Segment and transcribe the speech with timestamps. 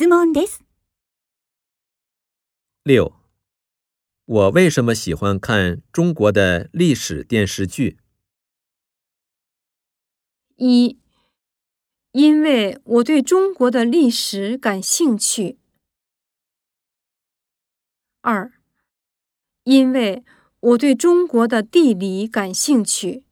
[0.00, 0.62] 質問です。
[2.84, 3.12] 六，
[4.24, 7.98] 我为什么喜欢看中国的历史电视剧？
[10.56, 10.98] 一，
[12.12, 15.58] 因为我对中国的历史感兴趣。
[18.22, 18.54] 二，
[19.64, 20.24] 因为
[20.60, 23.24] 我对中国的地理感兴趣。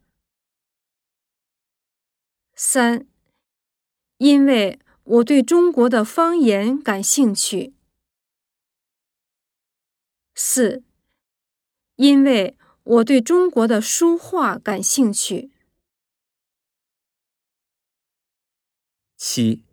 [2.55, 3.07] 三，
[4.19, 4.79] 因为
[5.09, 7.73] 我对中国的方言感兴趣。
[10.35, 10.85] 四，
[11.97, 15.51] 因为我对中国的书画感兴趣。
[19.17, 19.65] 七，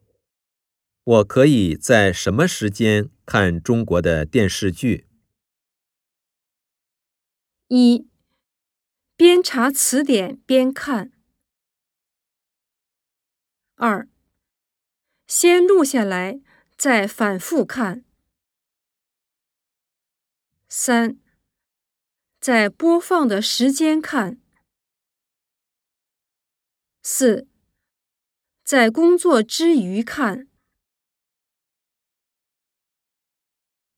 [1.04, 5.06] 我可以在什么时间看中国的电视剧？
[7.68, 8.08] 一，
[9.18, 11.12] 边查词典边看。
[13.76, 14.08] 二，
[15.28, 16.40] 先录下来，
[16.78, 18.06] 再反复看。
[20.70, 21.20] 三，
[22.40, 24.40] 在播放的时间看。
[27.02, 27.48] 四，
[28.64, 30.48] 在工作之余看。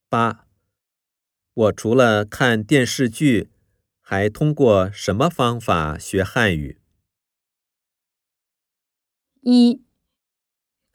[0.10, 0.48] 八，
[1.54, 3.50] 我除了看电视剧，
[4.00, 6.80] 还通过什么方法学汉语？
[9.42, 9.86] 一，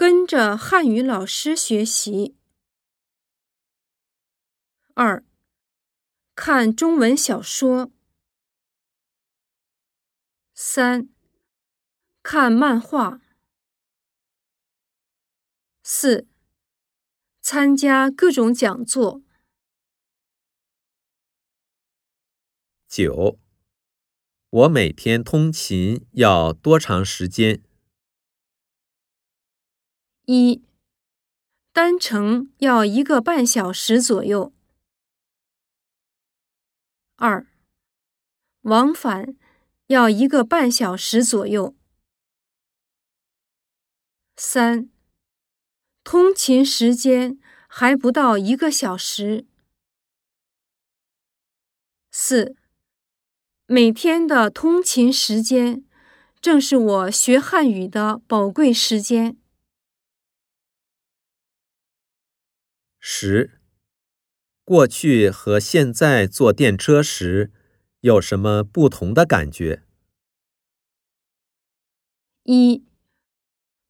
[0.03, 2.35] 跟着汉语老师学习。
[4.95, 5.25] 二，
[6.35, 7.93] 看中文小说。
[10.55, 11.09] 三，
[12.21, 13.21] 看漫画。
[15.85, 16.27] 四，
[17.41, 19.23] 参加各种讲座。
[22.89, 23.39] 九，
[24.51, 27.63] 我每天通勤要多长时间？
[30.35, 30.65] 一，
[31.75, 34.51] 单程要一个半小时左右。
[37.17, 37.47] 二，
[38.63, 39.37] 往返
[39.89, 41.77] 要一个半小时左右。
[44.35, 44.89] 三，
[46.03, 49.45] 通勤时间还不到一个小时。
[52.11, 52.57] 四，
[53.67, 55.85] 每天的通勤时间
[56.41, 59.37] 正是我学汉语的宝贵时间。
[63.05, 63.59] 十，
[64.65, 67.51] 过去和现在坐电车时
[67.99, 69.83] 有什么不同的感觉？
[72.45, 72.85] 一，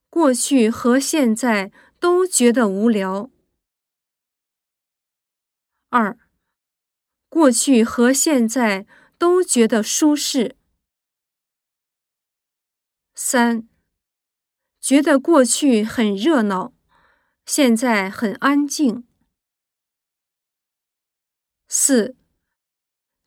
[0.09, 3.31] 过去和现在都觉得无聊。
[5.91, 6.19] 二，
[7.29, 8.87] 过去和现在
[9.19, 10.57] 都觉得舒适。
[13.15, 13.69] 三，
[14.81, 16.73] 觉得过去很热闹。
[17.45, 19.05] 现在很安静。
[21.69, 22.15] 四，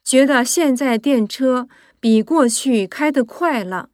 [0.04, 1.68] 觉得现在电车
[2.00, 3.90] 比过去开得快了。